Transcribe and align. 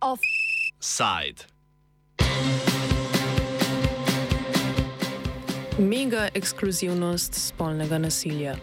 Offside. 0.00 1.44
Mega 5.78 6.28
ekskluzivnost 6.34 7.34
spolnega 7.34 7.98
nasilja. 7.98 8.56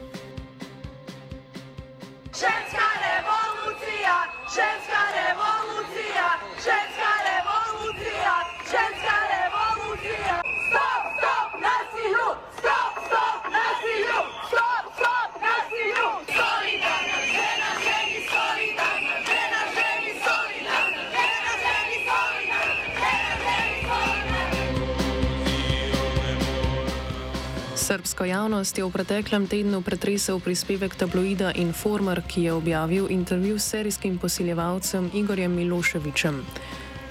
Srbsko 28.08 28.24
javnost 28.24 28.78
je 28.78 28.88
v 28.88 28.92
preteklem 28.96 29.52
tednu 29.52 29.82
pretresel 29.84 30.40
prispevek 30.40 30.96
tabloida 30.96 31.52
Informer, 31.52 32.22
ki 32.24 32.48
je 32.48 32.54
objavil 32.56 33.12
intervju 33.12 33.60
s 33.60 33.68
serijskim 33.68 34.16
posiljevalcem 34.16 35.12
Igorjem 35.12 35.52
Miloševičem. 35.52 36.40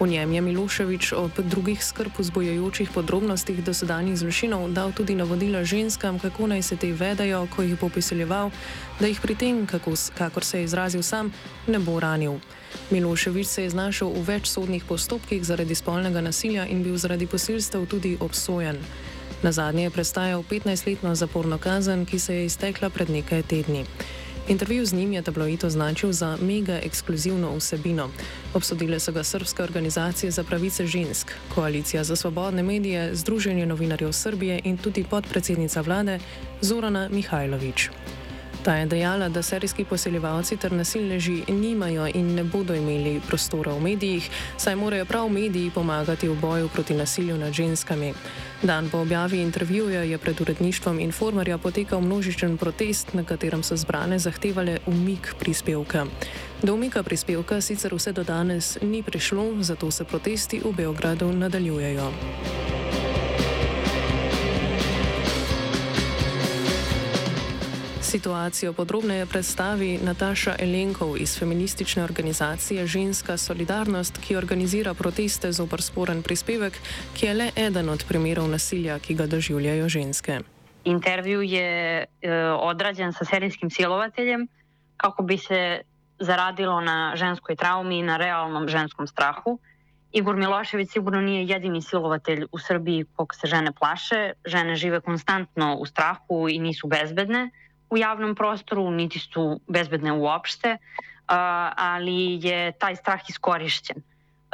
V 0.00 0.06
njem 0.09 0.32
je 0.32 0.41
Miloševič 0.41 1.12
ob 1.12 1.36
drugih 1.36 1.84
skrb 1.84 2.16
vzbojajočih 2.16 2.88
podrobnostih 2.96 3.60
dosedanjih 3.60 4.16
zločinov 4.16 4.72
dal 4.72 4.96
tudi 4.96 5.12
navodila 5.12 5.64
ženskam, 5.69 6.16
kako 6.16 6.46
naj 6.46 6.62
se 6.62 6.77
te 6.80 6.88
vedajo, 6.92 7.44
ko 7.52 7.62
jih 7.62 7.77
bo 7.77 7.92
posiljeval, 7.92 8.48
da 8.97 9.06
jih 9.06 9.20
pri 9.20 9.34
tem, 9.36 9.67
kako, 9.67 9.92
kakor 10.17 10.44
se 10.44 10.58
je 10.58 10.64
izrazil 10.64 11.02
sam, 11.02 11.28
ne 11.67 11.78
bo 11.78 12.00
ranil. 12.00 12.41
Miloševič 12.89 13.47
se 13.47 13.69
je 13.69 13.77
znašel 13.77 14.08
v 14.17 14.24
več 14.24 14.48
sodnih 14.48 14.84
postopkih 14.89 15.44
zaradi 15.44 15.77
spolnega 15.77 16.24
nasilja 16.24 16.64
in 16.64 16.80
bil 16.80 16.97
zaradi 16.97 17.28
posilstev 17.28 17.84
tudi 17.84 18.17
obsojen. 18.20 18.80
Na 19.42 19.53
zadnje 19.53 19.83
je 19.83 19.91
prestajal 19.91 20.42
15-letno 20.42 21.15
zaporno 21.15 21.59
kazen, 21.59 22.06
ki 22.06 22.19
se 22.19 22.34
je 22.34 22.47
iztekla 22.47 22.91
pred 22.91 23.11
nekaj 23.11 23.42
tedni. 23.42 23.84
Intervju 24.48 24.87
z 24.87 24.92
njim 24.92 25.12
je 25.12 25.23
tabloid 25.23 25.65
označil 25.65 26.12
za 26.12 26.37
mega 26.41 26.79
ekskluzivno 26.83 27.57
vsebino. 27.57 28.11
Obsodile 28.55 29.01
so 29.01 29.12
ga 29.12 29.25
srpske 29.25 29.62
organizacije 29.62 30.31
za 30.31 30.45
pravice 30.45 30.87
žensk, 30.87 31.33
Koalicija 31.55 32.05
za 32.05 32.17
svobodne 32.17 32.62
medije, 32.62 33.14
Združenje 33.14 33.67
novinarjev 33.67 34.12
Srbije 34.12 34.61
in 34.64 34.79
tudi 34.79 35.05
podpredsednica 35.05 35.81
vlade 35.81 36.19
Zorana 36.61 37.09
Mihajlović. 37.09 37.89
Ta 38.67 38.75
je 38.77 38.86
dejala, 38.86 39.28
da 39.28 39.42
serijski 39.42 39.84
poseljevalci 39.84 40.56
ter 40.56 40.72
nasilneži 40.72 41.42
nimajo 41.48 42.09
in 42.14 42.34
ne 42.34 42.45
bodo 42.45 42.75
imeli 42.75 43.20
prostora 43.28 43.73
v 43.73 43.81
medijih, 43.81 44.31
saj 44.56 44.77
morajo 44.77 45.05
prav 45.05 45.28
mediji 45.28 45.70
pomagati 45.70 46.28
v 46.28 46.34
boju 46.41 46.69
proti 46.69 46.95
nasilju 46.95 47.39
nad 47.39 47.53
ženskami. 47.53 48.14
Dan 48.62 48.91
po 48.91 48.98
objavi 48.98 49.39
intervjuja 49.42 50.03
je 50.03 50.19
pred 50.19 50.41
uredništvom 50.41 51.00
Informerja 51.00 51.58
potekal 51.58 52.00
množičen 52.00 52.56
protest, 52.56 53.14
na 53.14 53.25
katerem 53.25 53.62
so 53.62 53.77
zbrane 53.77 54.19
zahtevale 54.19 54.78
umik 54.86 55.34
prispevka. 55.39 56.06
Do 56.62 56.75
umika 56.75 57.03
prispevka 57.03 57.61
sicer 57.61 57.95
vse 57.95 58.12
do 58.12 58.25
danes 58.25 58.78
ni 58.83 59.03
prišlo, 59.03 59.62
zato 59.62 59.91
se 59.91 60.05
protesti 60.05 60.61
v 60.64 60.73
Beogradu 60.73 61.33
nadaljujejo. 61.33 62.12
Situacijo 68.17 68.72
podrobneje 68.72 69.27
predstavi 69.27 69.98
Nataša 70.03 70.55
Elenkov 70.59 71.17
iz 71.20 71.39
feministične 71.39 72.05
organizacije 72.05 72.86
Ženska 72.86 73.36
solidarnost, 73.36 74.18
ki 74.24 74.36
organizira 74.36 74.95
proteste 74.95 75.52
zoper 75.52 75.83
sporen 75.83 76.23
prispevek, 76.23 76.79
ki 77.13 77.27
je 77.27 77.35
le 77.35 77.48
eden 77.57 77.89
od 77.92 78.05
primerov 78.08 78.48
nasilja, 78.48 78.96
ki 78.98 79.14
ga 79.14 79.27
doživljajo 79.27 79.89
ženske. 79.89 80.39
intervju 80.85 81.42
je 81.42 81.68
e, 82.05 82.07
odrađen 82.61 83.13
sa 83.13 83.24
serijskim 83.24 83.70
silovateljem 83.70 84.48
kako 84.96 85.23
bi 85.23 85.39
se 85.39 85.80
zaradilo 86.19 86.80
na 86.80 87.13
ženskoj 87.17 87.57
traumi 87.57 87.98
i 87.98 88.02
na 88.02 88.17
realnom 88.17 88.69
ženskom 88.69 89.07
strahu. 89.07 89.58
Igor 90.13 90.36
Milošević 90.36 90.90
sigurno 90.90 91.20
nije 91.20 91.46
jedini 91.46 91.83
silovatelj 91.83 92.46
u 92.52 92.58
Srbiji 92.58 93.05
kog 93.17 93.35
se 93.35 93.46
žene 93.46 93.73
plaše. 93.73 94.33
Žene 94.45 94.77
žive 94.77 95.01
konstantno 95.01 95.74
u 95.74 95.86
strahu 95.86 96.48
i 96.48 96.58
nisu 96.58 96.86
bezbedne 96.86 97.51
u 97.91 97.97
javnom 97.97 98.35
prostoru, 98.35 98.91
niti 98.91 99.19
su 99.19 99.61
bezbedne 99.69 100.13
uopšte, 100.13 100.77
ali 101.77 102.47
je 102.47 102.73
taj 102.73 102.97
strah 102.97 103.20
iskorišćen. 103.29 103.97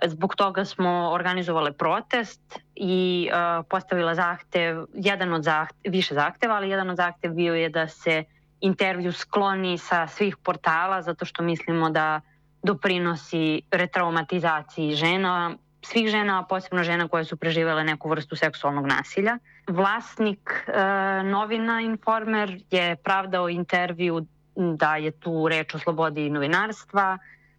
Zbog 0.06 0.34
toga 0.34 0.65
smo 0.65 1.10
organizovali 1.12 1.72
protest 1.72 2.59
i 2.75 3.28
postavila 3.69 4.15
zahtev, 4.15 4.84
jedan 4.94 5.32
od 5.32 5.42
zahtev, 5.42 5.92
više 5.92 6.15
zahteva, 6.15 6.54
ali 6.54 6.71
jedan 6.71 6.91
od 6.91 6.97
zahtev 6.97 7.32
bio 7.32 7.54
je 7.54 7.69
da 7.69 7.88
se 7.88 8.25
intervju 8.60 9.12
skloni 9.12 9.78
sa 9.78 10.06
svih 10.06 10.37
portala 10.37 11.03
zato 11.03 11.25
što 11.25 11.42
mislimo 11.42 11.91
da 11.91 12.21
doprinosi 12.62 13.62
retraumatizaciji 13.71 14.94
žena, 14.94 15.56
svih 15.82 16.09
žena, 16.09 16.38
a 16.38 16.47
posebno 16.47 16.82
žena 16.84 17.09
koje 17.09 17.25
su 17.25 17.37
preživele 17.37 17.84
neku 17.84 18.09
vrstu 18.09 18.37
seksualnog 18.37 18.87
nasilja. 18.87 19.38
Vlasnik 19.69 20.65
uh, 20.69 20.75
novina 21.26 21.81
Informer 21.81 22.60
je 22.70 22.97
pravdao 22.97 23.48
intervju 23.48 24.26
da 24.56 24.97
je 24.97 25.10
tu 25.10 25.48
reč 25.48 25.75
o 25.75 25.78
slobodi 25.78 26.31
novinarstva, 26.31 27.19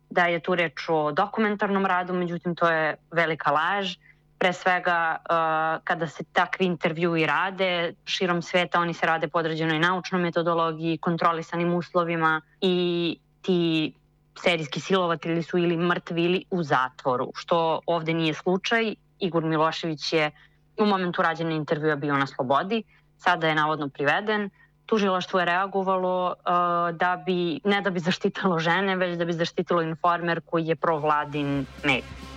da 0.10 0.26
je 0.26 0.40
tu 0.40 0.56
reč 0.56 0.90
o 0.90 1.12
dokumentarnom 1.12 1.86
radu, 1.86 2.14
međutim 2.14 2.56
to 2.56 2.70
je 2.70 2.96
velika 3.12 3.52
laž. 3.52 3.96
Pre 4.38 4.54
svega 4.54 5.16
uh, 5.18 5.84
kada 5.84 6.08
se 6.08 6.24
takvi 6.24 6.66
intervjui 6.66 7.26
rade 7.26 7.94
širom 8.06 8.42
sveta, 8.42 8.80
oni 8.80 8.94
se 8.94 9.06
rade 9.06 9.28
po 9.28 9.40
određenoj 9.40 9.80
naučnoj 9.80 10.22
metodologiji, 10.22 10.98
kontrolisanim 10.98 11.74
uslovima 11.74 12.42
i 12.62 13.18
ti 13.42 13.94
serijski 14.42 14.80
silovatelji 14.80 15.44
su 15.44 15.58
ili 15.58 15.78
mrtvi 15.78 16.24
ili 16.24 16.46
u 16.50 16.64
zatvoru, 16.64 17.32
što 17.36 17.80
ovde 17.86 18.14
nije 18.14 18.34
slučaj. 18.34 18.96
Igor 19.20 19.44
Milošević 19.44 20.14
je 20.14 20.32
u 20.78 20.86
momentu 20.86 21.22
rađena 21.22 21.52
intervjua 21.52 21.96
bio 21.96 22.18
na 22.18 22.28
slobodi, 22.28 22.84
sada 23.18 23.48
je 23.48 23.56
navodno 23.56 23.90
priveden 23.90 24.50
tužilaštvo 24.86 25.40
je 25.40 25.46
reagovalo 25.46 26.28
uh, 26.28 26.98
da 26.98 27.24
bi, 27.26 27.60
ne 27.64 27.82
da 27.82 27.90
bi 27.90 28.00
zaštitilo 28.00 28.60
žene, 28.60 28.96
već 28.96 29.18
da 29.18 29.26
bi 29.26 29.34
zaštitilo 29.34 29.82
informer 29.82 30.42
koji 30.46 30.68
je 30.68 30.76
provladin 30.76 31.66
medij. 31.84 32.33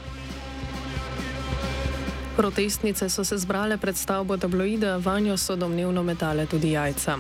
Protestnice 2.37 3.09
so 3.09 3.25
se 3.25 3.39
zbrale 3.39 3.79
pred 3.79 3.97
stavbo 3.97 4.37
tabloida, 4.37 4.97
vanjo 4.97 5.37
so 5.37 5.57
domnevno 5.57 6.03
metale 6.03 6.47
tudi 6.47 6.71
jajca. 6.71 7.17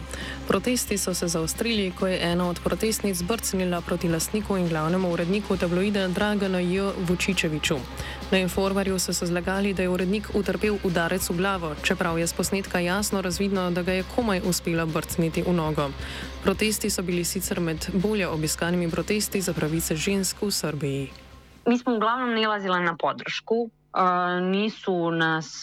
Protesti 0.48 0.98
so 0.98 1.14
se 1.14 1.28
zaostrili, 1.28 1.92
ko 1.98 2.06
je 2.06 2.18
ena 2.22 2.48
od 2.48 2.60
protestnic 2.64 3.22
brcnila 3.22 3.80
proti 3.80 4.08
lastniku 4.08 4.56
in 4.56 4.68
glavnemu 4.68 5.12
uredniku 5.12 5.56
tabloida 5.56 6.08
Dragana 6.08 6.60
J. 6.60 6.92
Vučičeviču. 7.08 7.76
Na 8.30 8.38
informarju 8.38 8.98
so 8.98 9.12
se 9.12 9.26
zlagali, 9.26 9.74
da 9.74 9.82
je 9.82 9.88
urednik 9.88 10.28
utrpel 10.34 10.76
udarec 10.84 11.30
v 11.30 11.36
glavo, 11.36 11.74
čeprav 11.82 12.18
je 12.18 12.26
z 12.26 12.32
posnetka 12.32 12.78
jasno 12.78 13.20
razvidno, 13.20 13.70
da 13.70 13.82
ga 13.82 13.92
je 13.92 14.04
komaj 14.14 14.40
uspela 14.44 14.86
brcniti 14.86 15.42
v 15.42 15.52
nogo. 15.52 15.90
Protesti 16.44 16.90
so 16.90 17.02
bili 17.02 17.24
sicer 17.24 17.60
med 17.60 17.86
bolje 17.92 18.28
obiskanimi 18.28 18.90
protesti 18.90 19.40
za 19.40 19.52
pravice 19.52 19.96
žensk 19.96 20.42
v 20.42 20.50
Srbiji. 20.50 21.10
Mi 21.66 21.78
smo 21.78 21.94
uglavnom 21.96 22.34
nilazile 22.34 22.80
na 22.80 22.96
podršku, 22.96 23.70
nisu 24.40 25.10
nas, 25.10 25.62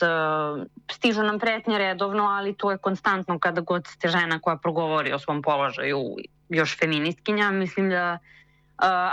stižu 0.91 1.23
nam 1.23 1.39
pretnje 1.39 1.77
redovno, 1.77 2.23
ali 2.23 2.53
to 2.53 2.71
je 2.71 2.77
konstantno 2.77 3.39
kada 3.39 3.61
god 3.61 3.87
ste 3.87 4.07
žena 4.07 4.39
koja 4.39 4.57
progovori 4.57 5.13
o 5.13 5.19
svom 5.19 5.41
položaju, 5.41 6.15
još 6.49 6.79
feministkinja, 6.79 7.51
mislim 7.51 7.89
da, 7.89 8.17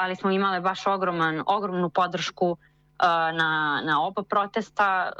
ali 0.00 0.17
smo 0.17 0.31
imale 0.31 0.61
baš 0.61 0.87
ogroman, 0.87 1.43
ogromnu 1.46 1.90
podršku 1.90 2.56
na, 3.32 3.81
na 3.84 4.06
oba 4.06 4.22
protesta. 4.22 5.12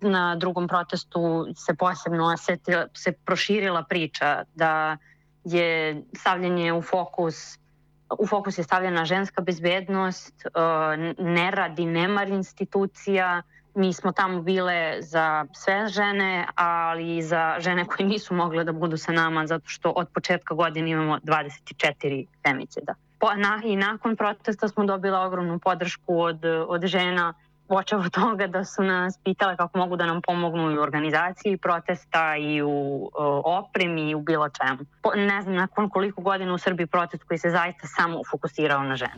Na 0.00 0.36
drugom 0.36 0.68
protestu 0.68 1.46
se 1.56 1.74
posebno 1.74 2.24
osetila, 2.24 2.86
se 2.94 3.12
proširila 3.12 3.82
priča 3.82 4.42
da 4.54 4.96
je 5.44 6.02
stavljanje 6.16 6.72
u 6.72 6.82
fokus 6.82 7.58
u 8.18 8.26
fokus 8.26 8.58
je 8.58 8.64
stavljena 8.64 9.04
ženska 9.04 9.42
bezbednost, 9.42 10.46
nerad 11.18 11.78
i 11.78 11.86
nemar 11.86 12.28
institucija. 12.28 13.42
Mi 13.74 13.92
smo 13.92 14.12
tamo 14.12 14.42
bile 14.42 14.96
za 15.00 15.46
sve 15.52 15.88
žene, 15.88 16.46
ali 16.54 17.16
i 17.16 17.22
za 17.22 17.56
žene 17.58 17.84
koje 17.84 18.06
nisu 18.06 18.34
mogle 18.34 18.64
da 18.64 18.72
budu 18.72 18.96
sa 18.96 19.12
nama 19.12 19.46
zato 19.46 19.68
što 19.68 19.90
od 19.90 20.08
početka 20.14 20.54
godine 20.54 20.90
imamo 20.90 21.18
24 21.18 22.26
femicida. 22.46 22.94
Po, 23.18 23.34
na, 23.34 23.62
I 23.64 23.76
nakon 23.76 24.16
protesta 24.16 24.68
smo 24.68 24.84
dobila 24.84 25.20
ogromnu 25.20 25.58
podršku 25.58 26.20
od, 26.20 26.44
od 26.68 26.86
žena 26.86 27.34
počeo 27.68 27.98
od 27.98 28.10
toga 28.10 28.46
da 28.46 28.64
su 28.64 28.82
nas 28.82 29.18
pitale 29.24 29.56
kako 29.56 29.78
mogu 29.78 29.96
da 29.96 30.06
nam 30.06 30.22
pomognu 30.22 30.70
i 30.70 30.78
u 30.78 30.82
organizaciji 30.82 31.56
protesta 31.56 32.36
i 32.36 32.62
u 32.62 32.68
uh, 32.68 33.10
opremi 33.44 34.10
i 34.10 34.14
u 34.14 34.20
bilo 34.20 34.48
čemu. 34.48 34.78
Ne 35.26 35.42
znam 35.42 35.54
nakon 35.54 35.88
koliko 35.90 36.22
godina 36.22 36.54
u 36.54 36.58
Srbiji 36.58 36.86
protest 36.86 37.24
koji 37.24 37.38
se 37.38 37.50
zaista 37.50 37.86
samo 37.86 38.20
fokusirao 38.30 38.82
na 38.82 38.96
žene. 38.96 39.14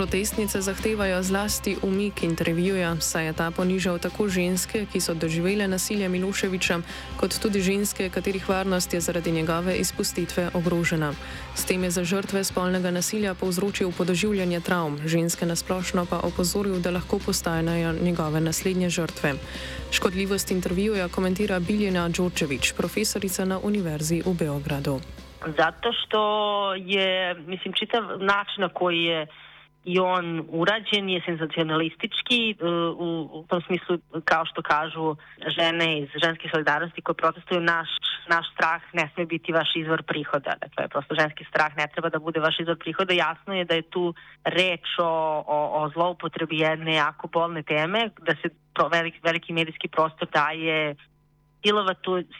Protestnice 0.00 0.60
zahtevajo 0.60 1.22
zlasti 1.22 1.76
umik 1.82 2.22
intervjuja, 2.22 2.96
saj 3.00 3.26
je 3.26 3.32
ta 3.32 3.50
ponižal 3.50 3.98
tako 3.98 4.28
ženske, 4.28 4.86
ki 4.92 5.00
so 5.00 5.12
doživele 5.14 5.66
nasilje 5.68 6.08
Miloševiča, 6.08 6.78
kot 7.20 7.36
tudi 7.42 7.60
ženske, 7.60 8.08
katerih 8.08 8.48
varnost 8.48 8.94
je 8.94 9.00
zaradi 9.00 9.32
njegove 9.32 9.74
izpustitve 9.76 10.48
ogrožena. 10.54 11.12
S 11.54 11.66
tem 11.68 11.84
je 11.84 11.90
za 11.90 12.04
žrtve 12.04 12.44
spolnega 12.44 12.90
nasilja 12.90 13.34
povzročil 13.34 13.92
podoživljanje 13.98 14.60
travm, 14.60 14.96
ženske 15.04 15.46
nasplošno 15.46 16.06
pa 16.10 16.20
opozoril, 16.24 16.80
da 16.80 16.90
lahko 16.90 17.18
postanejo 17.18 17.92
njegove 17.92 18.40
naslednje 18.40 18.88
žrtve. 18.90 19.34
Škodljivost 19.90 20.50
intervjuja 20.50 21.08
komentira 21.08 21.60
Biljana 21.60 22.08
Đorčevič, 22.08 22.72
profesorica 22.72 23.44
na 23.44 23.60
Univerzi 23.62 24.22
v 24.26 24.34
Beogradu. 24.34 25.00
Zato 25.46 25.92
što 25.92 26.20
je, 26.74 27.34
mislim, 27.34 27.72
čitav 27.72 28.02
način 28.20 28.60
na 28.60 28.68
koji 28.68 29.04
je 29.04 29.26
i 29.84 29.98
on 29.98 30.44
urađen 30.48 31.08
je 31.08 31.22
senzacionalistički 31.26 32.50
e, 32.50 32.64
u, 33.06 33.28
u 33.32 33.44
tom 33.48 33.62
smislu 33.66 33.98
kao 34.24 34.44
što 34.46 34.62
kažu 34.62 35.16
žene 35.58 35.98
iz 36.00 36.08
ženske 36.24 36.48
solidarnosti 36.52 37.02
koje 37.02 37.14
protestuju 37.14 37.60
naš, 37.60 37.88
naš 38.28 38.46
strah 38.54 38.82
ne 38.92 39.10
sme 39.14 39.26
biti 39.26 39.52
vaš 39.52 39.76
izvor 39.76 40.02
prihoda. 40.02 40.52
Dakle, 40.60 40.88
prosto 40.88 41.14
ženski 41.14 41.44
strah 41.44 41.76
ne 41.76 41.86
treba 41.92 42.08
da 42.08 42.18
bude 42.18 42.40
vaš 42.40 42.60
izvor 42.60 42.78
prihoda. 42.78 43.14
Jasno 43.14 43.54
je 43.54 43.64
da 43.64 43.74
je 43.74 43.82
tu 43.82 44.14
reč 44.44 44.86
o, 44.98 45.44
o, 45.46 45.82
o 45.82 45.88
zloupotrebi 45.88 46.58
jedne 46.58 46.94
jako 46.94 47.28
bolne 47.28 47.62
teme, 47.62 48.10
da 48.20 48.34
se 48.42 48.48
pro, 48.74 48.88
veliki, 48.88 49.18
veliki 49.22 49.52
medijski 49.52 49.88
prostor 49.88 50.28
daje 50.32 50.96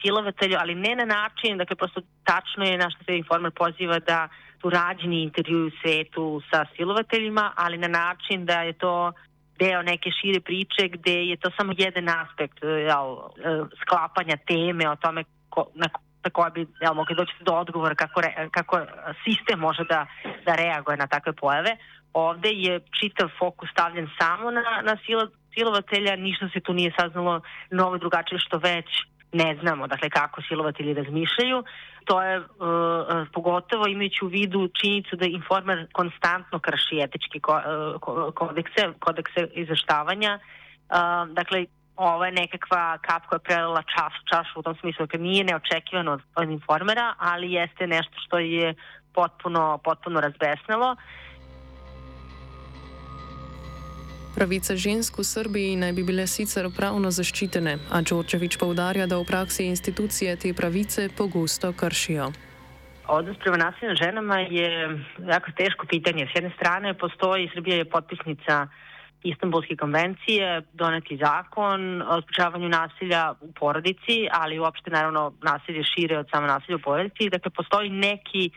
silovatelju, 0.03 0.57
ali 0.61 0.75
ne 0.75 0.97
na 0.97 1.05
način, 1.05 1.59
dakle, 1.59 1.77
prosto 1.77 2.01
tačno 2.25 2.65
je 2.65 2.79
na 2.79 2.91
što 2.91 3.05
se 3.05 3.17
informer 3.17 3.53
poziva 3.53 3.99
da 3.99 4.29
rađeni 4.69 5.23
intervju 5.23 5.67
u 5.67 5.71
svetu 5.83 6.43
sa 6.51 6.65
silovateljima, 6.77 7.53
ali 7.57 7.79
na 7.79 7.89
način 7.89 8.45
da 8.47 8.63
je 8.63 8.73
to 8.73 9.13
deo 9.59 9.83
neke 9.83 10.11
šire 10.11 10.41
priče 10.41 10.89
gde 10.89 11.17
je 11.31 11.37
to 11.37 11.51
samo 11.57 11.73
jedan 11.79 12.09
aspekt 12.09 12.59
e, 12.65 12.67
jel, 12.67 13.07
e, 13.13 13.19
sklapanja 13.83 14.37
teme 14.37 14.91
o 14.91 14.97
tome 14.97 15.25
ko, 15.49 15.67
na, 15.75 15.87
na 16.25 16.31
koja 16.31 16.51
bi 16.51 16.67
jel, 16.81 16.95
mogli 16.95 17.15
doći 17.15 17.33
do 17.41 17.53
odgovora 17.53 17.95
kako, 17.95 18.21
re, 18.21 18.49
kako 18.51 18.81
sistem 19.25 19.59
može 19.59 19.85
da, 19.85 20.07
da 20.47 20.55
reaguje 20.55 20.97
na 20.97 21.07
takve 21.07 21.33
pojave. 21.33 21.77
Ovde 22.13 22.51
je 22.51 22.81
čitav 23.01 23.29
fokus 23.39 23.69
stavljen 23.73 24.09
samo 24.19 24.51
na, 24.51 24.63
na 24.83 24.97
silo, 25.07 25.29
silovatelja, 25.55 26.17
ništa 26.17 26.49
se 26.53 26.61
tu 26.61 26.73
nije 26.73 26.93
saznalo 27.01 27.41
novo 27.71 27.99
drugačije 27.99 28.39
što 28.39 28.59
već 28.59 28.89
ne 29.33 29.57
znamo 29.61 29.87
dakle 29.87 30.11
kako 30.11 30.43
silovatelji 30.43 30.95
razmišljaju. 30.95 31.65
To 32.05 32.23
je 32.23 32.39
uh, 32.39 32.47
pogotovo 33.33 33.87
imajući 33.87 34.25
u 34.25 34.29
vidu 34.29 34.69
činjenicu 34.81 35.17
da 35.17 35.27
informer 35.27 35.87
konstantno 35.93 36.59
krši 36.59 37.01
etički 37.03 37.41
ko, 37.41 37.61
uh, 38.07 38.35
kodekse, 38.35 38.93
kodekse 38.99 39.47
izveštavanja. 39.55 40.39
Uh, 40.39 41.35
dakle, 41.35 41.65
ovo 41.97 42.25
je 42.25 42.33
nekakva 42.33 42.99
kap 42.99 43.27
koja 43.27 43.37
je 43.37 43.43
prelila 43.43 43.83
čas, 43.83 44.13
čašu 44.31 44.61
u 44.61 44.63
tom 44.63 44.77
smislu, 44.81 45.07
dakle 45.07 45.21
nije 45.21 45.45
neočekivano 45.45 46.19
od, 46.35 46.51
informera, 46.51 47.15
ali 47.19 47.53
jeste 47.53 47.87
nešto 47.87 48.15
što 48.27 48.39
je 48.39 48.75
potpuno, 49.15 49.79
potpuno 49.85 50.21
razbesnalo. 50.21 50.93
Uh, 50.93 50.99
Pravice 54.35 54.77
žensk 54.77 55.19
v 55.19 55.25
Srbiji 55.27 55.77
naj 55.77 55.93
bi 55.93 56.03
bile 56.07 56.27
sicer 56.27 56.69
pravno 56.77 57.11
zaščitene, 57.11 57.73
a 57.91 57.99
Đorđević 58.01 58.57
poudarja, 58.63 59.07
da 59.11 59.19
v 59.19 59.27
praksi 59.27 59.67
institucije 59.67 60.37
te 60.37 60.55
pravice 60.55 61.09
pogosto 61.19 61.73
kršijo. 61.73 62.31
Odnos 63.11 63.37
prema 63.43 63.57
nasilju 63.57 63.89
nad 63.89 63.99
ženama 63.99 64.39
je 64.39 64.71
jako 65.33 65.51
teško 65.57 65.87
pitanje. 65.87 66.29
S 66.31 66.37
jedne 66.39 66.53
strane 66.57 66.95
postoji, 66.95 67.51
Srbija 67.55 67.77
je 67.77 67.91
potpisnica 67.91 68.69
Istanbulske 69.23 69.77
konvencije, 69.77 70.63
doneti 70.73 71.19
zakon 71.19 72.03
o 72.03 72.21
sprečavanju 72.23 72.69
nasilja 72.69 73.35
u 73.41 73.53
porodici, 73.53 74.29
ali 74.33 74.59
uopšte 74.59 74.91
naravno 74.91 75.33
nasilje 75.43 75.83
šire 75.85 76.19
od 76.19 76.27
samo 76.33 76.47
nasilja 76.47 76.77
u 76.77 76.87
porodici. 76.87 77.31
Dakle, 77.31 77.51
postoji 77.51 77.91
neki 77.91 78.51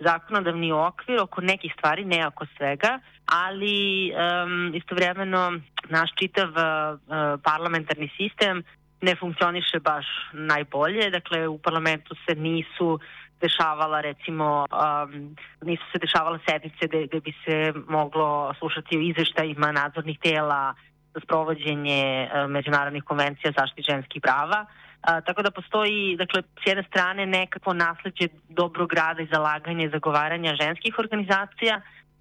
zakonodavni 0.00 0.72
okvir 0.72 1.20
oko 1.20 1.40
nekih 1.40 1.72
stvari, 1.78 2.04
ne 2.04 2.26
oko 2.26 2.46
svega, 2.56 2.98
ali 3.30 4.12
um, 4.12 4.74
istovremeno 4.74 5.60
naš 5.88 6.10
čitav 6.18 6.48
uh, 6.48 6.98
parlamentarni 7.42 8.10
sistem 8.16 8.62
ne 9.00 9.16
funkcioniše 9.16 9.80
baš 9.80 10.06
najbolje. 10.32 11.10
Dakle, 11.10 11.48
u 11.48 11.58
parlamentu 11.58 12.14
se 12.26 12.34
nisu 12.34 12.98
dešavala 13.40 14.00
recimo 14.00 14.66
um, 14.70 15.36
nisu 15.62 15.82
se 15.92 15.98
dešavala 15.98 16.38
sednice 16.48 16.86
gde, 16.86 17.06
gde 17.06 17.20
bi 17.20 17.32
se 17.44 17.72
moglo 17.88 18.54
slušati 18.58 18.98
o 18.98 19.00
izveštajima 19.00 19.72
nadzornih 19.72 20.18
tela 20.18 20.74
za 21.14 21.20
sprovođenje 21.20 22.28
uh, 22.28 22.50
međunarodnih 22.50 23.04
konvencija 23.04 23.52
zaštiti 23.58 23.90
ženskih 23.92 24.22
prava. 24.22 24.66
A, 25.02 25.20
tako 25.20 25.42
da 25.42 25.50
postoji, 25.50 26.16
dakle, 26.16 26.42
s 26.42 26.66
jedne 26.66 26.82
strane 26.82 27.26
nekako 27.26 27.72
nasledđe 27.72 28.28
dobrog 28.48 28.92
rada 28.92 29.22
i 29.22 29.28
zalaganja 29.32 29.84
i 29.84 29.90
zagovaranja 29.90 30.54
ženskih 30.54 30.98
organizacija, 30.98 31.80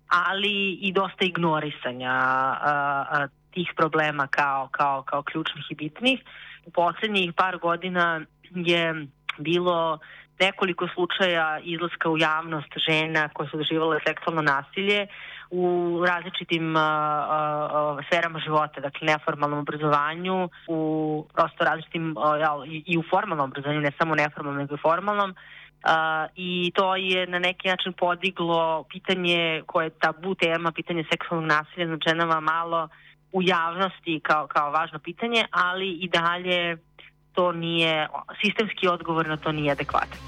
ali 0.10 0.72
i 0.82 0.92
dosta 0.94 1.26
ignorisanja 1.26 2.14
tih 3.52 3.74
problema 3.76 4.28
kao, 4.28 4.68
kao, 4.72 5.04
kao 5.04 5.24
ključnih 5.24 5.66
i 5.70 5.76
bitnih. 5.76 6.20
U 6.66 6.72
poslednjih 6.72 7.34
par 7.34 7.58
godina 7.58 8.22
je 8.56 9.08
bilo 9.38 10.00
nekoliko 10.40 10.88
slučaja 10.94 11.60
izlaska 11.64 12.10
u 12.10 12.18
javnost 12.18 12.74
žena 12.90 13.30
koje 13.30 13.50
su 13.50 13.58
doživale 13.58 14.00
seksualno 14.08 14.42
nasilje 14.42 15.08
u 15.50 16.04
različitim 16.08 16.76
uh, 16.76 16.82
uh, 16.82 18.06
sferama 18.08 18.40
života, 18.40 18.82
dakle 18.82 19.08
neformalnom 19.08 19.60
obrazovanju, 19.60 20.50
u 20.68 20.80
prosto 21.34 21.64
različitim 21.64 22.18
uh, 22.18 22.24
i 22.86 22.98
u 22.98 23.04
formalnom 23.10 23.50
obrazovanju, 23.50 23.82
ne 23.82 23.92
samo 23.98 24.16
neformalnom, 24.16 24.62
nego 24.62 24.76
i 24.76 24.82
formalnom. 24.82 25.36
Uh, 25.80 26.30
I 26.36 26.72
to 26.76 26.96
je 26.96 27.28
na 27.28 27.40
neki 27.40 27.68
način 27.68 27.94
podiglo 27.94 28.84
pitanje 28.84 29.64
koje 29.66 29.86
je 29.86 30.00
tabu 30.00 30.36
tema, 30.36 30.72
pitanje 30.72 31.04
seksualnog 31.12 31.48
nasilja 31.48 31.88
nad 31.88 32.00
ženama 32.08 32.40
malo 32.40 32.90
u 33.32 33.42
javnosti 33.42 34.20
kao, 34.24 34.48
kao 34.48 34.72
važno 34.72 35.00
pitanje, 35.00 35.46
ali 35.52 35.90
i 35.92 36.10
dalje 36.10 36.78
to 37.34 37.52
nije, 37.52 38.08
sistemski 38.42 38.88
odgovor 38.88 39.28
na 39.28 39.38
to 39.38 39.52
nije 39.52 39.72
adekvatan. 39.72 40.20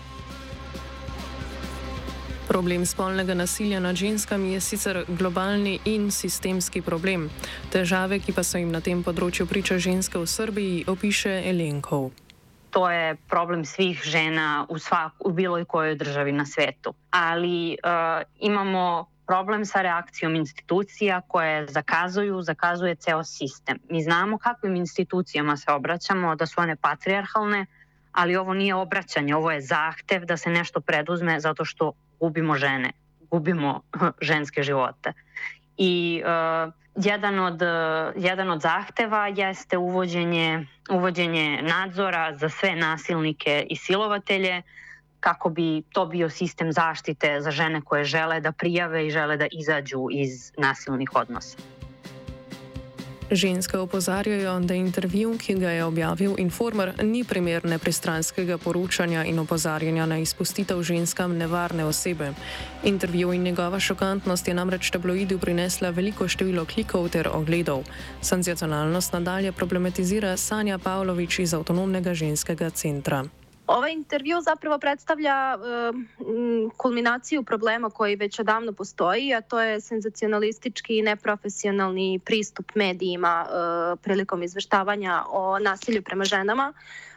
Problem 2.47 2.85
spolnega 2.85 3.33
nasilja 3.33 3.79
nad 3.79 3.95
ženskami 3.95 4.53
je 4.53 4.61
sicer 4.61 5.03
globalni 5.07 5.79
in 5.85 6.11
sistemski 6.11 6.81
problem. 6.81 7.29
Težave, 7.71 8.19
ki 8.19 8.33
pa 8.35 8.43
so 8.43 8.57
jim 8.57 8.71
na 8.71 8.81
tem 8.81 9.03
področju 9.03 9.47
priča 9.47 9.77
ženske 9.79 10.19
v 10.19 10.27
Srbiji, 10.27 10.83
opiše 10.87 11.41
Elenkov. 11.49 12.11
To 12.71 12.91
je 12.91 13.15
problem 13.15 13.65
svih 13.65 14.01
žena 14.03 14.65
u, 14.69 14.77
svak, 14.77 15.11
u 15.19 15.31
bilo 15.31 15.65
kojoj 15.65 15.95
državi 15.95 16.31
na 16.31 16.45
svetu. 16.45 16.93
Ali 17.11 17.77
uh, 17.83 18.23
imamo 18.39 19.05
problem 19.27 19.65
sa 19.65 19.81
reakcijom 19.81 20.35
institucija 20.35 21.21
koje 21.27 21.67
zakazuju, 21.67 22.41
zakazuje 22.41 22.95
ceo 22.95 23.23
sistem. 23.23 23.79
Mi 23.89 24.01
znamo 24.03 24.37
kakvim 24.37 24.75
institucijama 24.75 25.57
se 25.57 25.71
obraćamo, 25.71 26.35
da 26.35 26.45
su 26.45 26.61
one 26.61 26.75
patrijarhalne, 26.75 27.65
ali 28.11 28.35
ovo 28.35 28.53
nije 28.53 28.75
obraćanje, 28.75 29.35
ovo 29.35 29.51
je 29.51 29.61
zahtev 29.61 30.25
da 30.25 30.37
se 30.37 30.49
nešto 30.49 30.81
preduzme 30.81 31.39
zato 31.39 31.65
što 31.65 31.93
gubimo 32.19 32.55
žene, 32.55 32.91
gubimo 33.31 33.81
ženske 34.29 34.63
živote. 34.63 35.13
I 35.83 36.21
uh, 36.25 36.73
jedan, 36.95 37.39
od, 37.39 37.61
uh, 37.61 38.23
jedan 38.23 38.49
od 38.51 38.61
zahteva 38.61 39.27
jeste 39.27 39.77
uvođenje, 39.77 40.67
uvođenje 40.91 41.61
nadzora 41.61 42.37
za 42.37 42.49
sve 42.49 42.75
nasilnike 42.75 43.65
i 43.69 43.75
silovatelje 43.75 44.61
kako 45.19 45.49
bi 45.49 45.83
to 45.93 46.05
bio 46.05 46.29
sistem 46.29 46.71
zaštite 46.71 47.41
za 47.41 47.51
žene 47.51 47.81
koje 47.81 48.03
žele 48.03 48.39
da 48.39 48.51
prijave 48.51 49.07
i 49.07 49.11
žele 49.11 49.37
da 49.37 49.47
izađu 49.51 50.07
iz 50.11 50.51
nasilnih 50.57 51.09
odnosa. 51.15 51.57
Ženske 53.31 53.77
opozarjajo, 53.77 54.59
da 54.59 54.73
intervju, 54.73 55.37
ki 55.37 55.53
ga 55.55 55.69
je 55.69 55.83
objavil 55.85 56.35
Informer, 56.37 56.91
ni 57.03 57.23
primer 57.23 57.65
nepristranskega 57.65 58.57
poročanja 58.57 59.23
in 59.23 59.39
opozarjanja 59.39 60.05
na 60.05 60.17
izpustitev 60.17 60.83
ženskam 60.83 61.37
nevarne 61.37 61.85
osebe. 61.85 62.33
Intervju 62.83 63.33
in 63.33 63.43
njegova 63.43 63.79
šokantnost 63.79 64.47
je 64.47 64.53
namreč 64.53 64.91
tabloidu 64.91 65.39
prinesla 65.39 65.89
veliko 65.89 66.27
število 66.27 66.65
klikov 66.65 67.09
ter 67.09 67.29
ogledov. 67.33 67.83
Senzacionalnost 68.21 69.13
nadalje 69.13 69.51
problematizira 69.51 70.37
Sanja 70.37 70.77
Pavlović 70.77 71.39
iz 71.39 71.53
avtonomnega 71.53 72.13
ženskega 72.13 72.69
centra. 72.69 73.25
Ovaj 73.67 73.93
intervju 73.93 74.41
zapravo 74.41 74.79
predstavlja 74.79 75.57
uh, 75.57 75.95
kulminaciju 76.77 77.43
problema 77.43 77.89
koji 77.89 78.15
već 78.15 78.39
odavno 78.39 78.73
postoji, 78.73 79.33
a 79.33 79.41
to 79.41 79.61
je 79.61 79.81
senzacionalistički 79.81 80.97
i 80.97 81.01
neprofesionalni 81.01 82.19
pristup 82.25 82.75
medijima 82.75 83.45
uh, 83.45 83.99
prilikom 83.99 84.43
izveštavanja 84.43 85.23
o 85.29 85.59
nasilju 85.59 86.01
prema 86.01 86.23
ženama. 86.23 86.73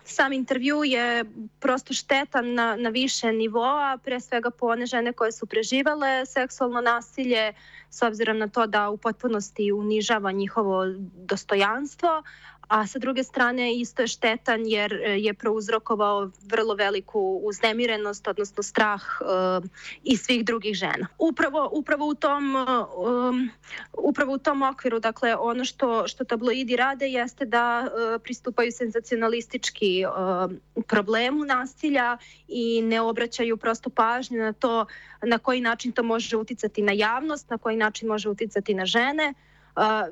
Sam 0.06 0.32
intervju 0.32 0.84
je 0.84 1.24
prosto 1.60 1.94
štetan 1.94 2.54
na, 2.54 2.76
na 2.76 2.88
više 2.88 3.32
nivoa, 3.32 3.98
pre 4.04 4.20
svega 4.20 4.50
po 4.50 4.66
one 4.66 4.86
žene 4.86 5.12
koje 5.12 5.32
su 5.32 5.46
preživale 5.46 6.26
seksualno 6.26 6.80
nasilje, 6.80 7.52
s 7.90 8.02
obzirom 8.02 8.38
na 8.38 8.48
to 8.48 8.66
da 8.66 8.90
u 8.90 8.96
potpunosti 8.96 9.72
unižava 9.72 10.32
njihovo 10.32 10.84
dostojanstvo, 11.14 12.22
a 12.68 12.86
sa 12.86 12.98
druge 12.98 13.22
strane 13.22 13.74
isto 13.74 14.02
je 14.02 14.08
štetan 14.08 14.66
jer 14.66 14.92
e, 14.92 15.18
je 15.18 15.34
prouzrokovao 15.34 16.30
vrlo 16.42 16.74
veliku 16.74 17.40
uznemirenost, 17.42 18.28
odnosno 18.28 18.62
strah 18.62 19.02
uh, 19.20 19.64
i 20.02 20.16
svih 20.16 20.44
drugih 20.44 20.74
žena. 20.74 21.06
Upravo, 21.18 21.68
upravo, 21.72 22.06
u 22.06 22.14
tom, 22.14 22.56
um, 22.56 23.50
upravo 23.92 24.32
u 24.32 24.38
tom 24.38 24.62
okviru, 24.62 25.00
dakle, 25.00 25.36
ono 25.36 25.64
što, 25.64 26.08
što 26.08 26.24
tabloidi 26.24 26.76
rade 26.76 27.08
jeste 27.08 27.44
da 27.44 27.86
uh, 27.86 28.22
pristupaju 28.22 28.72
senzacionalistički 28.72 30.04
uh, 30.06 30.52
problemu 30.86 31.44
nasilja 31.44 32.18
i 32.48 32.82
ne 32.82 33.00
obraćaju 33.00 33.56
prosto 33.56 33.90
pažnju 33.90 34.38
na 34.38 34.52
to 34.52 34.86
na 35.22 35.38
koji 35.38 35.60
način 35.60 35.92
to 35.92 36.02
može 36.02 36.36
uticati 36.36 36.82
na 36.82 36.92
javnost, 36.92 37.50
na 37.50 37.58
koji 37.58 37.76
način 37.76 38.08
može 38.08 38.28
uticati 38.28 38.74
na 38.74 38.86
žene, 38.86 39.34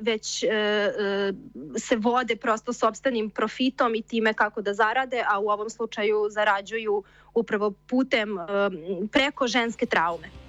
već 0.01 0.43
e, 0.43 0.49
e, 0.49 1.33
se 1.79 1.97
vode 1.97 2.37
prosto 2.37 2.73
sobstvenim 2.73 3.31
profitom 3.31 3.95
i 3.95 4.03
time 4.03 4.35
kako 4.35 4.63
da 4.63 4.75
zarade, 4.75 5.25
a 5.29 5.39
u 5.39 5.49
ovom 5.49 5.71
slučaju 5.71 6.27
zarađuju 6.31 7.03
upravo 7.35 7.71
putem 7.71 8.39
e, 8.39 8.45
preko 9.13 9.47
ženske 9.47 9.87
traume. 9.87 10.42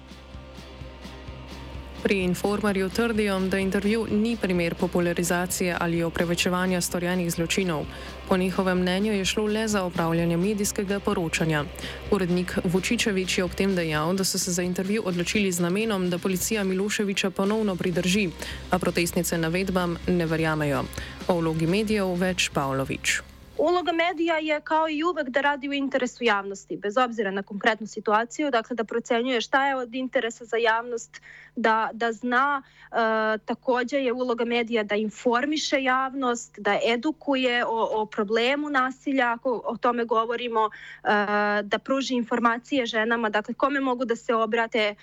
Pri 2.04 2.18
informerju 2.22 2.88
trdijo, 2.88 3.40
da 3.40 3.58
intervju 3.58 4.06
ni 4.10 4.36
primer 4.36 4.74
popularizacije 4.74 5.76
ali 5.80 6.02
oprevečevanja 6.02 6.80
storjenih 6.80 7.30
zločinov. 7.30 7.86
Po 8.28 8.36
njihovem 8.36 8.78
mnenju 8.78 9.12
je 9.12 9.24
šlo 9.24 9.46
le 9.46 9.68
za 9.68 9.82
opravljanje 9.84 10.36
medijskega 10.36 11.00
poročanja. 11.00 11.64
Urednik 12.10 12.58
Vučičevič 12.64 13.38
je 13.38 13.44
ob 13.44 13.54
tem 13.54 13.74
dejal, 13.74 14.12
da 14.12 14.24
so 14.24 14.38
se 14.38 14.52
za 14.52 14.62
intervju 14.62 15.02
odločili 15.06 15.52
z 15.52 15.60
namenom, 15.60 16.10
da 16.10 16.18
policija 16.18 16.64
Miloševiča 16.64 17.30
ponovno 17.30 17.76
pridrži, 17.76 18.28
a 18.70 18.78
protestnice 18.78 19.38
navedbam 19.38 19.96
ne 20.06 20.26
verjamejo. 20.26 20.84
O 21.28 21.40
vlogi 21.40 21.66
medijev 21.66 22.14
več 22.20 22.50
Pavlović. 22.52 23.33
Uloga 23.58 23.92
medija 23.92 24.36
je 24.36 24.60
kao 24.60 24.88
i 24.88 25.04
uvek 25.04 25.28
da 25.28 25.40
radi 25.40 25.68
u 25.68 25.72
interesu 25.72 26.24
javnosti, 26.24 26.76
bez 26.76 26.96
obzira 26.96 27.30
na 27.30 27.42
konkretnu 27.42 27.86
situaciju, 27.86 28.50
dakle 28.50 28.76
da 28.76 28.84
procenjuje 28.84 29.40
šta 29.40 29.66
je 29.66 29.76
od 29.76 29.94
interesa 29.94 30.44
za 30.44 30.56
javnost, 30.56 31.20
da, 31.56 31.90
da 31.92 32.12
zna 32.12 32.62
e, 32.62 32.94
takođe 33.38 33.96
je 33.96 34.12
uloga 34.12 34.44
medija 34.44 34.82
da 34.82 34.94
informiše 34.94 35.82
javnost, 35.82 36.58
da 36.58 36.78
edukuje 36.86 37.64
o, 37.66 38.02
o 38.02 38.06
problemu 38.06 38.70
nasilja, 38.70 39.32
ako 39.32 39.62
o 39.64 39.76
tome 39.76 40.04
govorimo, 40.04 40.70
e, 41.04 41.08
da 41.62 41.78
pruži 41.78 42.14
informacije 42.14 42.86
ženama, 42.86 43.28
dakle 43.28 43.54
kome 43.54 43.80
mogu 43.80 44.04
da 44.04 44.16
se 44.16 44.34
obrate, 44.34 44.78
e, 44.80 44.94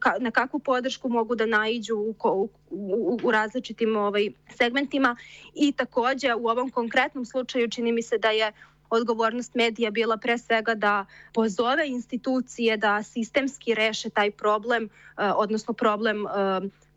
ka, 0.00 0.14
na 0.18 0.30
kakvu 0.30 0.60
podršku 0.60 1.08
mogu 1.08 1.34
da 1.34 1.46
naiđu 1.46 1.96
u, 1.96 2.14
u, 2.24 2.48
u, 2.70 3.18
u 3.22 3.30
različitim 3.30 3.96
ovaj, 3.96 4.30
segmentima 4.56 5.16
i 5.54 5.72
takođe 5.72 6.34
u 6.34 6.48
ovom 6.48 6.70
konkretnom 6.70 7.24
slučaju 7.24 7.68
čini 7.68 7.92
mi 7.92 8.02
se 8.02 8.18
da 8.18 8.30
je 8.30 8.52
odgovornost 8.90 9.54
medija 9.54 9.90
bila 9.90 10.16
pre 10.16 10.38
svega 10.38 10.74
da 10.74 11.06
pozove 11.34 11.88
institucije 11.88 12.76
da 12.76 13.02
sistemski 13.02 13.74
reše 13.74 14.10
taj 14.10 14.30
problem, 14.30 14.84
eh, 14.84 15.32
odnosno 15.36 15.74
problem 15.74 16.26
eh, 16.26 16.30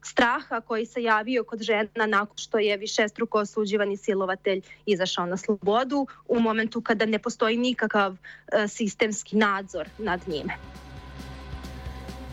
straha 0.01 0.61
koji 0.61 0.85
se 0.85 1.03
javio 1.03 1.43
kod 1.43 1.61
žena 1.61 2.05
nakon 2.07 2.37
što 2.37 2.59
je 2.59 2.77
višestruko 2.77 3.39
osuđivani 3.39 3.97
silovatelj 3.97 4.61
izašao 4.85 5.25
na 5.25 5.37
slobodu 5.37 6.07
u 6.27 6.39
momentu 6.39 6.81
kada 6.81 7.05
ne 7.05 7.19
postoji 7.19 7.57
nikakav 7.57 8.13
eh, 8.13 8.67
sistemski 8.67 9.37
nadzor 9.37 9.89
nad 9.97 10.27
njime. 10.27 10.53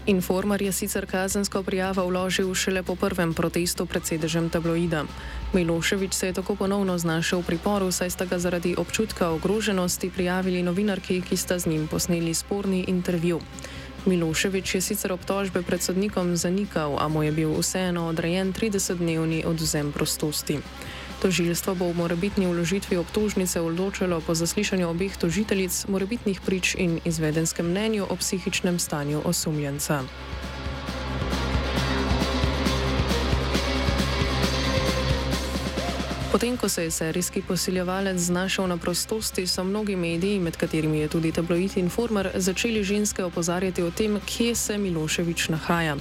Informer 0.06 0.62
je 0.62 0.72
sicer 0.72 1.06
kazensko 1.06 1.62
prijavo 1.62 2.06
vložil 2.06 2.54
šele 2.54 2.82
po 2.82 2.96
prvem 2.96 3.34
protestu 3.34 3.86
pred 3.86 4.06
sedežem 4.06 4.48
tabloida. 4.48 5.04
Miloševič 5.52 6.14
se 6.14 6.26
je 6.26 6.32
tako 6.32 6.56
ponovno 6.56 6.98
znašel 6.98 7.40
v 7.40 7.46
priporu, 7.46 7.92
saj 7.92 8.10
sta 8.10 8.24
ga 8.24 8.38
zaradi 8.38 8.74
občutka 8.78 9.28
ogroženosti 9.30 10.10
prijavili 10.10 10.62
novinarki, 10.62 11.20
ki 11.20 11.36
sta 11.36 11.58
z 11.58 11.66
njim 11.66 11.86
posneli 11.86 12.34
sporni 12.34 12.84
intervju. 12.88 13.40
Miloševič 14.06 14.74
je 14.74 14.80
sicer 14.80 15.12
obtožbe 15.12 15.62
pred 15.62 15.82
sodnikom 15.82 16.36
zanikal, 16.36 16.96
a 16.96 17.08
mu 17.08 17.22
je 17.22 17.32
bil 17.32 17.52
vseeno 17.60 18.08
odrejen 18.08 18.56
30-dnevni 18.56 19.44
odzem 19.44 19.92
prostosti. 19.92 20.58
Tožilstvo 21.20 21.76
bo 21.76 21.92
v 21.92 22.00
morebitni 22.00 22.48
vložitvi 22.48 22.96
obtožnice 22.96 23.60
odločilo 23.60 24.24
po 24.24 24.32
zaslišanju 24.32 24.88
obeh 24.88 25.12
tožiteljic, 25.12 25.84
morebitnih 25.92 26.40
prič 26.40 26.72
in 26.80 26.96
izvedenskem 27.04 27.68
mnenju 27.68 28.08
o 28.08 28.16
psihičnem 28.16 28.80
stanju 28.80 29.20
osumljenca. 29.28 30.00
Potem, 36.32 36.56
ko 36.56 36.68
se 36.68 36.84
je 36.84 36.90
serijski 36.90 37.42
posiljevalec 37.42 38.18
znašel 38.18 38.66
na 38.66 38.76
prostosti, 38.76 39.46
so 39.46 39.64
mnogi 39.64 39.96
mediji, 39.96 40.38
med 40.38 40.56
katerimi 40.56 40.98
je 40.98 41.08
tudi 41.08 41.32
tabloid 41.32 41.76
Informer, 41.76 42.28
začeli 42.34 42.84
ženske 42.84 43.24
opozarjati 43.24 43.82
o 43.82 43.90
tem, 43.90 44.20
kje 44.26 44.54
se 44.54 44.78
Miloševič 44.78 45.48
nahaja. 45.48 45.96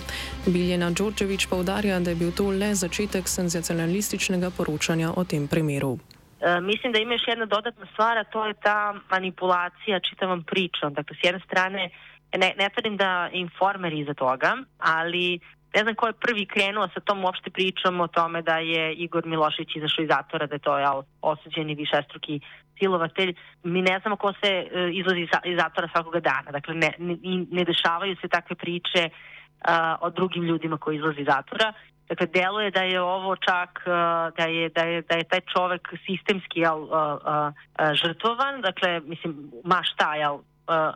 Biljena 0.45 0.91
Đorđevič 0.91 1.47
povdarja, 1.49 1.99
da 1.99 2.09
je 2.09 2.15
bil 2.15 2.31
to 2.31 2.49
le 2.49 2.75
začetek 2.75 3.27
senzacionalističnega 3.27 4.51
poročanja 4.57 5.09
o 5.15 5.23
tem 5.23 5.47
primeru. 5.47 5.97
E, 6.41 6.61
mislim 6.61 6.93
da 6.93 6.99
ima 6.99 7.13
još 7.13 7.27
jedna 7.27 7.45
dodatna 7.45 7.85
stvar, 7.93 8.17
a 8.17 8.23
to 8.23 8.45
je 8.45 8.53
ta 8.53 8.93
manipulacija 9.11 9.99
čitavom 9.99 10.43
pričom. 10.43 10.93
Dakle, 10.93 11.17
s 11.21 11.23
jedne 11.23 11.41
strane, 11.45 11.89
ne, 12.37 12.53
ne 12.57 12.69
tvrdim 12.73 12.97
da 12.97 13.29
informer 13.33 13.93
iza 13.93 14.13
toga, 14.13 14.57
ali 14.77 15.39
ne 15.75 15.81
znam 15.83 15.95
ko 15.95 16.07
je 16.07 16.13
prvi 16.13 16.45
krenuo 16.45 16.87
sa 16.93 16.99
tom 16.99 17.23
uopšte 17.25 17.49
pričom 17.49 18.01
o 18.01 18.07
tome 18.07 18.41
da 18.41 18.57
je 18.57 18.93
Igor 18.93 19.25
Milošević 19.25 19.75
izašao 19.75 20.03
iz 20.03 20.09
zatvora, 20.09 20.47
da 20.47 20.55
je 20.55 20.59
to 20.59 20.77
ja, 20.77 20.93
osuđeni 21.21 21.75
višestruki 21.75 22.39
silovatelj. 22.79 23.35
Mi 23.63 23.81
ne 23.81 23.99
znamo 23.99 24.15
ko 24.15 24.33
se 24.43 24.51
uh, 24.65 24.95
izlazi 24.95 25.27
iz 25.45 25.57
zatvora 25.57 25.89
svakoga 25.93 26.19
dana. 26.19 26.51
Dakle, 26.51 26.75
ne, 26.75 26.91
ne, 26.97 27.17
ne 27.51 27.63
dešavaju 27.63 28.15
se 28.21 28.27
takve 28.27 28.55
priče 28.55 29.09
uh, 29.09 29.73
o 30.01 30.09
drugim 30.09 30.43
ljudima 30.43 30.77
koji 30.77 30.95
izlazi 30.95 31.21
iz 31.21 31.27
zatvora. 31.27 31.73
Dakle, 32.09 32.27
deluje 32.27 32.71
da 32.71 32.81
je 32.81 33.01
ovo 33.01 33.35
čak, 33.35 33.83
uh, 33.85 33.93
da 34.37 34.43
je, 34.43 34.69
da 34.69 34.81
je, 34.81 35.01
da 35.01 35.15
je 35.15 35.23
taj 35.23 35.41
čovek 35.53 35.93
sistemski 36.05 36.59
jel, 36.59 36.83
uh, 36.83 36.89
uh, 36.89 37.93
žrtvovan, 37.93 38.61
dakle, 38.61 38.99
mislim, 38.99 39.51
ma 39.63 39.83
šta, 39.83 40.15
jel, 40.15 40.39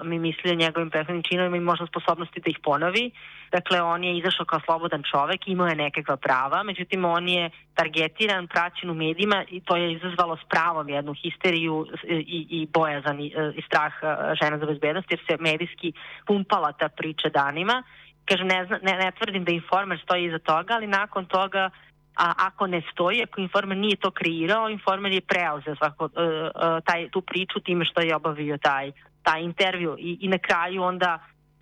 mi 0.03 0.19
misli 0.19 0.51
o 0.51 0.55
njegovim 0.55 0.89
prethodnim 0.89 1.23
činovima 1.23 1.57
i 1.57 1.59
možda 1.59 1.85
sposobnosti 1.87 2.39
da 2.39 2.49
ih 2.49 2.59
ponovi. 2.63 3.11
Dakle, 3.51 3.81
on 3.81 4.03
je 4.03 4.17
izašao 4.17 4.45
kao 4.45 4.59
slobodan 4.65 5.03
čovek, 5.11 5.47
imao 5.47 5.67
je 5.67 5.75
nekakva 5.75 6.17
prava, 6.17 6.63
međutim 6.63 7.05
on 7.05 7.27
je 7.27 7.49
targetiran, 7.73 8.47
praćen 8.47 8.89
u 8.89 8.93
medijima 8.93 9.43
i 9.49 9.59
to 9.59 9.75
je 9.75 9.93
izazvalo 9.93 10.37
s 10.37 10.49
pravom 10.49 10.89
jednu 10.89 11.13
histeriju 11.13 11.87
i, 12.07 12.47
i 12.49 12.67
bojazan 12.73 13.19
i, 13.19 13.27
i 13.55 13.61
strah 13.61 13.93
žena 14.41 14.57
za 14.57 14.65
bezbednost 14.65 15.11
jer 15.11 15.19
se 15.27 15.37
medijski 15.39 15.93
pumpala 16.27 16.71
ta 16.71 16.89
priča 16.89 17.29
danima. 17.29 17.83
Kažem, 18.25 18.47
ne, 18.47 18.65
zna, 18.65 18.79
ne, 18.83 18.93
ne 18.97 19.11
tvrdim 19.11 19.43
da 19.43 19.51
informer 19.51 19.99
stoji 20.03 20.25
iza 20.25 20.39
toga, 20.39 20.73
ali 20.73 20.87
nakon 20.87 21.25
toga 21.25 21.69
a 22.15 22.33
ako 22.37 22.67
ne 22.67 22.81
stoji, 22.91 23.23
ako 23.23 23.41
informer 23.41 23.77
nije 23.77 23.95
to 23.95 24.11
kreirao, 24.11 24.69
informer 24.69 25.11
je 25.11 25.21
preuzeo 25.21 25.75
svako, 25.75 26.05
uh, 26.05 26.11
uh, 26.11 26.83
taj, 26.85 27.09
tu 27.09 27.21
priču 27.21 27.59
time 27.59 27.85
što 27.85 28.01
je 28.01 28.15
obavio 28.15 28.57
taj 28.57 28.91
taj 29.23 29.41
intervju 29.41 29.95
i, 29.99 30.17
i 30.21 30.27
na 30.27 30.37
kraju 30.37 30.83
onda 30.83 31.19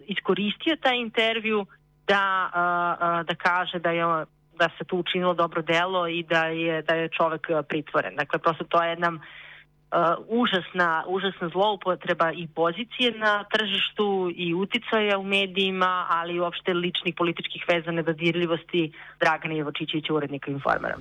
iskoristio 0.08 0.76
taj 0.82 0.98
intervju 0.98 1.66
da, 2.08 2.50
uh, 2.54 3.28
da 3.28 3.36
kaže 3.36 3.80
da 3.80 3.92
je 3.92 4.26
da 4.62 4.70
se 4.78 4.84
tu 4.84 4.98
učinilo 4.98 5.34
dobro 5.34 5.62
delo 5.62 6.08
i 6.08 6.24
da 6.24 6.46
je, 6.46 6.82
da 6.82 6.96
je 6.96 7.10
čovek 7.10 7.48
pritvoren. 7.68 8.16
Dakle, 8.16 8.40
prosto 8.40 8.64
to 8.64 8.84
je 8.84 8.90
jedna 8.90 9.10
uh, 9.12 9.20
užasna, 10.28 11.04
užasna 11.08 11.50
zloupotreba 11.50 12.32
i 12.32 12.48
pozicije 12.48 13.12
na 13.12 13.44
tržištu 13.44 14.32
i 14.36 14.54
uticaja 14.54 15.18
u 15.18 15.24
medijima, 15.24 16.08
ali 16.10 16.36
i 16.36 16.40
uopšte 16.40 16.74
ličnih 16.74 17.16
političkih 17.18 17.66
veza 17.68 17.92
nedodirljivosti 17.92 18.92
Dragana 19.20 19.54
Jevočićevića, 19.54 20.14
urednika 20.14 20.52
Informera. 20.52 20.98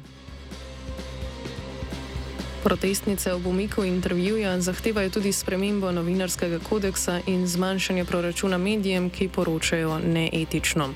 Protestnice 2.64 3.33
ob 3.33 3.47
umiku 3.47 3.85
intervjuja 3.85 4.61
zahtevajo 4.61 5.11
tudi 5.11 5.33
spremembo 5.33 5.93
novinarskega 5.93 6.59
kodeksa 6.69 7.21
in 7.26 7.47
zmanjšanje 7.47 8.05
proračuna 8.05 8.59
medijem, 8.59 9.11
ki 9.11 9.29
poročajo 9.29 9.99
neetično. 9.99 10.88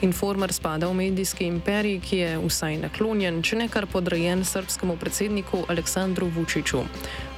Informer 0.00 0.52
spada 0.52 0.88
v 0.88 0.94
medijski 0.94 1.46
imperij, 1.46 2.00
ki 2.00 2.16
je 2.16 2.32
vsaj 2.46 2.80
naklonjen, 2.82 3.38
če 3.42 3.56
ne 3.56 3.68
kar 3.68 3.86
podrejen 3.86 4.44
srpskemu 4.44 4.96
predsedniku 4.96 5.62
Aleksandru 5.68 6.26
Vučiću. 6.26 6.82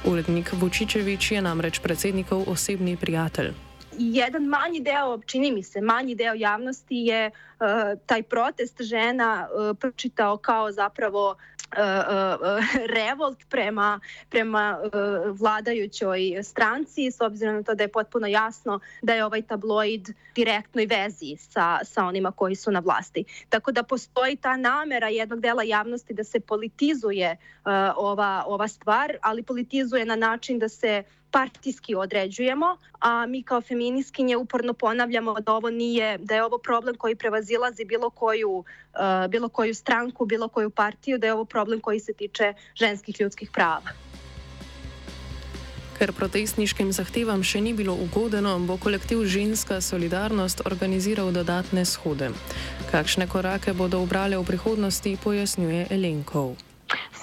Urednik 0.05 0.53
Vučićevič 0.53 1.31
je 1.31 1.41
namreč 1.41 1.79
predsednikov 1.79 2.49
osebni 2.49 2.97
prijatelj. 2.97 3.53
Jedan 3.97 4.45
manji 4.45 4.79
deo, 4.79 5.19
čini 5.25 5.51
mi 5.51 5.63
se, 5.63 5.81
manji 5.81 6.15
deo 6.15 6.33
javnosti 6.33 6.95
je 6.95 7.31
uh, 7.31 7.99
taj 8.05 8.23
protest 8.23 8.81
žena 8.81 9.47
uh, 9.47 9.77
pročitao 9.77 10.37
kao 10.37 10.71
zapravo 10.71 11.35
revolt 12.97 13.45
prema, 13.49 13.99
prema 14.29 14.79
vladajućoj 15.39 16.43
stranci, 16.43 17.11
s 17.11 17.21
obzirom 17.21 17.55
na 17.55 17.63
to 17.63 17.75
da 17.75 17.83
je 17.83 17.91
potpuno 17.91 18.27
jasno 18.27 18.79
da 19.01 19.13
je 19.13 19.25
ovaj 19.25 19.41
tabloid 19.41 20.09
direktnoj 20.35 20.85
vezi 20.85 21.35
sa, 21.37 21.79
sa 21.83 22.05
onima 22.05 22.31
koji 22.31 22.55
su 22.55 22.71
na 22.71 22.79
vlasti. 22.79 23.23
Tako 23.49 23.71
da 23.71 23.83
postoji 23.83 24.35
ta 24.35 24.57
namera 24.57 25.07
jednog 25.07 25.39
dela 25.39 25.63
javnosti 25.63 26.13
da 26.13 26.23
se 26.23 26.39
politizuje 26.39 27.37
ova, 27.95 28.43
ova 28.47 28.67
stvar, 28.67 29.17
ali 29.21 29.43
politizuje 29.43 30.05
na 30.05 30.15
način 30.15 30.59
da 30.59 30.69
se 30.69 31.03
partijski 31.31 31.95
određujemo, 31.95 32.77
a 32.99 33.25
mi 33.25 33.43
kao 33.43 33.61
feminiskinje 33.61 34.37
uporno 34.37 34.73
ponavljamo 34.73 35.39
da 35.39 35.53
ovo 35.53 35.69
nije, 35.69 36.17
da 36.17 36.35
je 36.35 36.43
ovo 36.43 36.57
problem 36.57 36.95
koji 36.95 37.15
prevazilazi 37.15 37.85
bilo 37.85 38.09
koju, 38.09 38.51
uh, 38.57 39.29
bilo 39.29 39.49
koju 39.49 39.75
stranku, 39.75 40.25
bilo 40.25 40.47
koju 40.47 40.69
partiju, 40.69 41.17
da 41.17 41.27
je 41.27 41.33
ovo 41.33 41.45
problem 41.45 41.79
koji 41.79 41.99
se 41.99 42.13
tiče 42.13 42.53
ženskih 42.75 43.21
ljudskih 43.21 43.51
prava. 43.51 44.05
Ker 45.95 46.11
protestniškim 46.11 46.91
zahtevam 46.91 47.43
še 47.43 47.61
ni 47.63 47.71
bilo 47.73 47.93
ugodeno, 47.95 48.57
bo 48.59 48.75
kolektiv 48.77 49.23
Ženska 49.25 49.79
solidarnost 49.81 50.65
organiziral 50.67 51.31
dodatne 51.31 51.85
shode. 51.85 52.33
Kakšne 52.91 53.29
korake 53.31 53.73
bodo 53.73 54.03
obrale 54.03 54.35
v 54.35 54.43
prihodnosti, 54.43 55.15
pojasnjuje 55.23 55.87
Elenkov. 55.89 56.64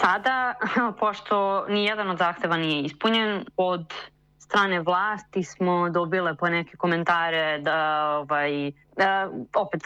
Sada, 0.02 0.54
pošto 1.00 1.66
ni 1.68 1.84
jedan 1.84 2.10
od 2.10 2.18
zahteva 2.18 2.56
nije 2.56 2.82
ispunjen, 2.82 3.44
od 3.56 3.94
strane 4.38 4.80
vlasti 4.80 5.44
smo 5.44 5.90
dobile 5.90 6.34
po 6.36 6.48
neke 6.48 6.76
komentare 6.76 7.58
da, 7.58 8.08
ovaj, 8.18 8.72
da 8.96 9.30
opet 9.56 9.80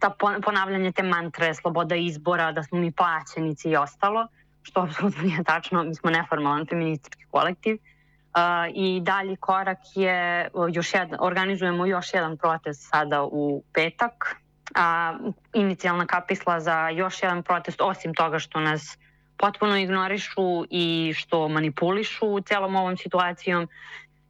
ta 0.00 0.10
ponavljanje 0.44 0.92
te 0.92 1.02
mantre, 1.02 1.54
sloboda 1.54 1.94
izbora, 1.96 2.52
da 2.52 2.62
smo 2.62 2.78
mi 2.78 2.92
plaćenici 2.92 3.70
i 3.70 3.76
ostalo, 3.76 4.26
što 4.62 4.80
apsolutno 4.80 5.22
nije 5.22 5.44
tačno, 5.44 5.82
mi 5.82 5.94
smo 5.94 6.10
neformalan 6.10 6.66
feministički 6.66 7.24
kolektiv. 7.30 7.74
Uh, 7.74 8.40
I 8.74 9.00
dalji 9.00 9.36
korak 9.36 9.78
je, 9.94 10.50
još 10.72 10.94
jedan, 10.94 11.18
organizujemo 11.20 11.86
još 11.86 12.14
jedan 12.14 12.36
protest 12.36 12.88
sada 12.90 13.22
u 13.22 13.62
petak, 13.74 14.36
a 14.74 15.14
inicijalna 15.52 16.06
kapisla 16.06 16.60
za 16.60 16.88
još 16.88 17.22
jedan 17.22 17.42
protest, 17.42 17.80
osim 17.80 18.14
toga 18.14 18.38
što 18.38 18.60
nas 18.60 18.98
potpuno 19.36 19.76
ignorišu 19.76 20.64
i 20.70 21.14
što 21.16 21.48
manipulišu 21.48 22.40
celom 22.40 22.76
ovom 22.76 22.96
situacijom. 22.96 23.68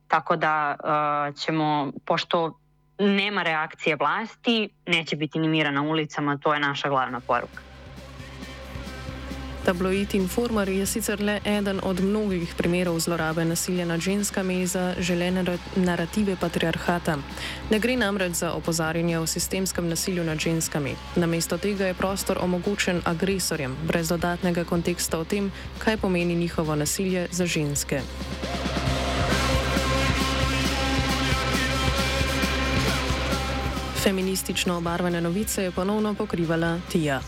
Tako 0.08 0.36
da 0.36 0.76
uh, 0.78 1.36
ćemo, 1.36 1.92
pošto 2.04 2.58
nema 2.98 3.42
reakcije 3.42 3.96
vlasti, 3.96 4.68
neće 4.86 5.16
biti 5.16 5.38
ni 5.38 5.48
mira 5.48 5.70
na 5.70 5.82
ulicama, 5.82 6.38
to 6.38 6.54
je 6.54 6.60
naša 6.60 6.88
glavna 6.88 7.20
poruka. 7.20 7.73
Tabloid 9.64 10.14
Informer 10.14 10.68
je 10.68 10.86
sicer 10.86 11.20
le 11.20 11.40
eden 11.44 11.80
od 11.82 12.00
mnogih 12.00 12.54
primerov 12.54 13.00
zlorabe 13.00 13.44
nasilja 13.44 13.84
nad 13.84 14.00
ženskami 14.00 14.66
za 14.66 14.94
želene 14.98 15.44
narative 15.76 16.36
patriarhata. 16.40 17.16
Ne 17.70 17.78
gre 17.78 17.96
namreč 17.96 18.32
za 18.32 18.52
opozarjanje 18.52 19.18
o 19.18 19.26
sistemskem 19.26 19.88
nasilju 19.88 20.24
nad 20.24 20.38
ženskami. 20.38 20.96
Namesto 21.16 21.58
tega 21.58 21.86
je 21.86 21.94
prostor 21.94 22.38
omogočen 22.40 23.00
agresorjem, 23.04 23.76
brez 23.86 24.08
dodatnega 24.08 24.64
konteksta 24.64 25.18
o 25.18 25.24
tem, 25.24 25.52
kaj 25.78 25.96
pomeni 25.96 26.34
njihovo 26.34 26.76
nasilje 26.76 27.28
za 27.30 27.46
ženske. 27.46 28.00
Feministično 34.02 34.76
obarvane 34.76 35.20
novice 35.20 35.62
je 35.62 35.70
ponovno 35.70 36.14
pokrivala 36.14 36.78
Tija. 36.92 37.20